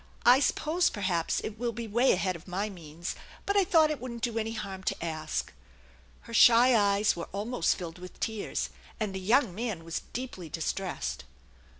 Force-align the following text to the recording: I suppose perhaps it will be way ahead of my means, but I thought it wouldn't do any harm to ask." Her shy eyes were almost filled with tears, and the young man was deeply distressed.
I 0.25 0.39
suppose 0.39 0.89
perhaps 0.89 1.41
it 1.41 1.59
will 1.59 1.73
be 1.73 1.87
way 1.87 2.11
ahead 2.11 2.35
of 2.35 2.47
my 2.47 2.71
means, 2.71 3.15
but 3.45 3.55
I 3.55 3.63
thought 3.63 3.91
it 3.91 4.01
wouldn't 4.01 4.23
do 4.23 4.39
any 4.39 4.53
harm 4.53 4.81
to 4.85 5.05
ask." 5.05 5.53
Her 6.21 6.33
shy 6.33 6.75
eyes 6.75 7.15
were 7.15 7.29
almost 7.31 7.75
filled 7.75 7.99
with 7.99 8.19
tears, 8.19 8.71
and 8.99 9.13
the 9.13 9.19
young 9.19 9.53
man 9.53 9.83
was 9.83 10.01
deeply 10.11 10.49
distressed. 10.49 11.23